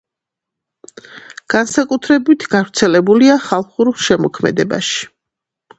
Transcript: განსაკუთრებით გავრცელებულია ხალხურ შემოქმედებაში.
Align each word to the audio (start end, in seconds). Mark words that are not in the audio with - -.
განსაკუთრებით 1.55 2.49
გავრცელებულია 2.55 3.39
ხალხურ 3.47 3.95
შემოქმედებაში. 4.09 5.11